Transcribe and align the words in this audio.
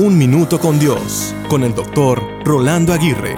Un 0.00 0.16
Minuto 0.16 0.60
con 0.60 0.78
Dios, 0.78 1.34
con 1.48 1.64
el 1.64 1.74
doctor 1.74 2.22
Rolando 2.44 2.92
Aguirre. 2.92 3.34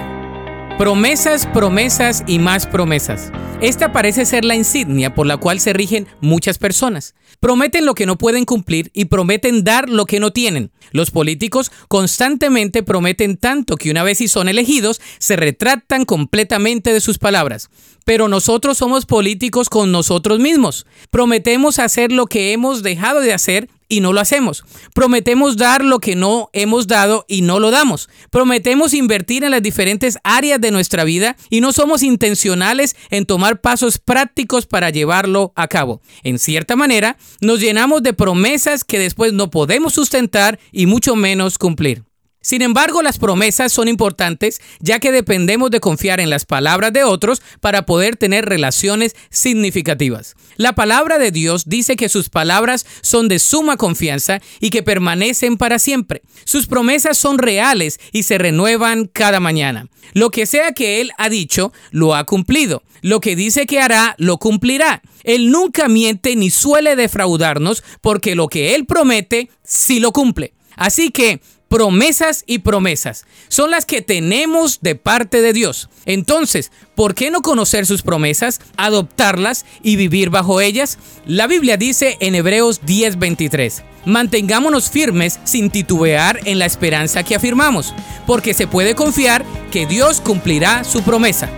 Promesas, 0.77 1.47
promesas 1.47 2.23
y 2.27 2.39
más 2.39 2.67
promesas. 2.67 3.33
Esta 3.63 3.93
parece 3.95 4.27
ser 4.27 4.45
la 4.45 4.57
insignia 4.57 5.15
por 5.15 5.27
la 5.27 5.39
cual 5.39 5.59
se 5.59 5.73
rigen 5.73 6.07
muchas 6.21 6.59
personas. 6.59 7.15
Prometen 7.41 7.87
lo 7.87 7.95
que 7.95 8.05
no 8.05 8.19
pueden 8.19 8.45
cumplir 8.45 8.91
y 8.93 9.07
prometen 9.07 9.65
dar 9.65 9.89
lo 9.89 10.05
que 10.05 10.21
no 10.21 10.35
tienen. 10.35 10.71
Los 10.93 11.11
políticos 11.11 11.73
constantemente 11.89 12.83
prometen 12.83 13.39
tanto 13.39 13.77
que 13.77 13.91
una 13.91 14.03
vez 14.03 14.19
si 14.19 14.29
son 14.29 14.47
elegidos, 14.47 15.01
se 15.19 15.37
retractan 15.37 16.05
completamente 16.05 16.93
de 16.93 17.01
sus 17.01 17.17
palabras. 17.17 17.71
Pero 18.05 18.29
nosotros 18.29 18.77
somos 18.77 19.07
políticos 19.07 19.71
con 19.71 19.93
nosotros 19.93 20.41
mismos. 20.41 20.85
Prometemos 21.11 21.79
hacer 21.79 22.13
lo 22.13 22.27
que 22.27 22.53
hemos 22.53 22.83
dejado 22.83 23.21
de 23.21 23.33
hacer 23.33 23.71
y 23.91 24.01
no 24.01 24.15
lo 24.15 24.21
hacemos. 24.21 24.65
Prometemos 24.95 25.59
dar 25.59 25.85
lo 25.85 25.99
que 25.99 26.17
no 26.17 26.49
hemos 26.55 26.87
dado 26.87 27.27
y 27.29 27.43
no 27.43 27.61
lo 27.61 27.71
damos. 27.71 28.09
Prometemos 28.31 28.95
invertir 28.95 29.45
en 29.45 29.51
las 29.51 29.63
diferentes 29.63 30.17
áreas 30.25 30.59
de 30.61 30.71
nuestra 30.71 31.05
vida 31.05 31.37
y 31.51 31.61
no 31.61 31.73
somos 31.73 32.03
intencionales 32.03 32.97
en 33.11 33.27
tomar 33.27 33.61
pasos 33.61 33.99
prácticos 33.99 34.65
para 34.65 34.89
llevarlo 34.89 35.53
a 35.57 35.69
cabo. 35.69 36.01
En 36.23 36.39
cierta 36.39 36.77
manera, 36.77 37.19
nos 37.43 37.61
llenamos 37.61 38.03
de 38.03 38.15
promesas 38.15 38.85
que 38.85 38.99
después 38.99 39.35
no 39.35 39.51
podemos 39.51 39.93
sustentar 39.93 40.59
y 40.73 40.87
mucho 40.87 41.17
menos 41.17 41.59
cumplir. 41.59 42.10
Sin 42.43 42.63
embargo, 42.63 43.03
las 43.03 43.19
promesas 43.19 43.71
son 43.71 43.87
importantes 43.87 44.63
ya 44.79 44.99
que 44.99 45.13
dependemos 45.13 45.71
de 45.71 45.81
confiar 45.81 46.21
en 46.21 46.31
las 46.31 46.47
palabras 46.47 46.91
de 46.91 47.05
otros 47.05 47.43
para 47.61 47.85
poder 47.85 48.17
tener 48.17 48.47
relaciones 48.47 49.15
significativas. 49.29 50.37
La 50.57 50.75
palabra 50.75 51.19
de 51.19 51.33
Dios 51.33 51.65
dice 51.67 51.97
que 51.97 52.09
sus 52.09 52.31
palabras 52.31 52.87
son 53.03 53.29
de 53.29 53.39
suma 53.39 53.77
confianza 53.77 54.41
y 54.59 54.71
que 54.71 54.83
permanecen 54.83 55.59
para 55.59 55.79
siempre. 55.79 56.23
Sus 56.45 56.67
promesas 56.67 57.19
son 57.19 57.37
reales 57.37 58.01
y 58.11 58.23
se 58.23 58.39
renuevan 58.39 59.07
cada 59.07 59.39
mañana. 59.39 59.89
Lo 60.15 60.31
que 60.31 60.47
sea 60.47 60.73
que 60.73 61.03
Él 61.03 61.11
ha 61.19 61.29
dicho, 61.29 61.75
lo 61.91 62.15
ha 62.15 62.25
cumplido. 62.25 62.83
Lo 63.03 63.21
que 63.21 63.37
dice 63.37 63.67
que 63.67 63.81
hará, 63.81 64.15
lo 64.17 64.39
cumplirá. 64.39 65.03
Él 65.25 65.51
nunca 65.51 65.89
miente 65.89 66.37
ni 66.37 66.49
suele 66.49 66.97
defraudarnos 66.97 67.85
porque 68.01 68.35
lo 68.35 68.49
que 68.49 68.75
Él 68.75 68.87
promete, 68.87 69.51
sí 69.63 70.01
lo 70.01 70.13
cumple. 70.13 70.55
Así 70.77 71.11
que 71.11 71.41
promesas 71.71 72.45
y 72.47 72.59
promesas. 72.59 73.25
Son 73.49 73.71
las 73.71 73.87
que 73.87 74.03
tenemos 74.03 74.81
de 74.83 74.97
parte 74.97 75.41
de 75.41 75.53
Dios. 75.53 75.89
Entonces, 76.05 76.73
¿por 76.97 77.15
qué 77.15 77.31
no 77.31 77.43
conocer 77.43 77.87
sus 77.87 78.03
promesas, 78.03 78.61
adoptarlas 78.77 79.65
y 79.81 79.95
vivir 79.95 80.31
bajo 80.31 80.61
ellas? 80.61 80.99
La 81.27 81.47
Biblia 81.47 81.77
dice 81.77 82.17
en 82.19 82.35
Hebreos 82.35 82.81
10:23, 82.85 83.85
mantengámonos 84.05 84.91
firmes 84.91 85.39
sin 85.45 85.71
titubear 85.71 86.41
en 86.45 86.59
la 86.59 86.67
esperanza 86.67 87.23
que 87.23 87.37
afirmamos, 87.37 87.95
porque 88.27 88.53
se 88.53 88.67
puede 88.67 88.97
confiar 88.97 89.45
que 89.71 89.87
Dios 89.87 90.21
cumplirá 90.21 90.83
su 90.83 91.03
promesa. 91.03 91.49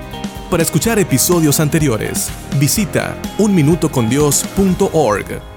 Para 0.50 0.62
escuchar 0.62 0.98
episodios 0.98 1.58
anteriores, 1.58 2.28
visita 2.60 3.16
unminutocondios.org. 3.38 5.51